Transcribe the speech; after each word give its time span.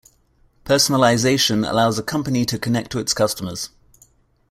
Personalization 0.65 1.57
allows 1.57 1.99
a 1.99 2.01
company 2.01 2.43
to 2.43 2.57
connect 2.57 2.91
to 2.91 2.97
its 2.97 3.13
customers. 3.13 3.69